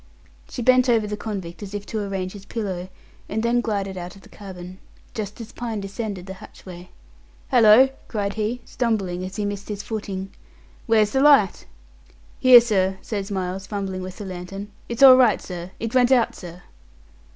She 0.49 0.63
bent 0.63 0.89
over 0.89 1.05
the 1.05 1.15
convict 1.15 1.61
as 1.61 1.75
if 1.75 1.85
to 1.85 1.99
arrange 1.99 2.31
his 2.33 2.45
pillow, 2.45 2.89
and 3.29 3.43
then 3.43 3.61
glided 3.61 3.99
out 3.99 4.15
of 4.15 4.23
the 4.23 4.29
cabin, 4.29 4.79
just 5.13 5.39
as 5.39 5.51
Pine 5.51 5.79
descended 5.79 6.25
the 6.25 6.33
hatchway. 6.41 6.89
"Hallo!" 7.49 7.87
cried 8.07 8.33
he, 8.33 8.61
stumbling, 8.65 9.23
as 9.23 9.35
he 9.35 9.45
missed 9.45 9.69
his 9.69 9.83
footing; 9.83 10.31
"where's 10.87 11.11
the 11.11 11.21
light?" 11.21 11.67
"Here, 12.39 12.61
sir," 12.61 12.97
says 13.03 13.29
Miles, 13.29 13.67
fumbling 13.67 14.01
with 14.01 14.17
the 14.17 14.25
lantern. 14.25 14.71
"It's 14.89 15.03
all 15.03 15.17
right, 15.17 15.39
sir. 15.39 15.69
It 15.79 15.93
went 15.93 16.11
out, 16.11 16.33
sir." 16.33 16.63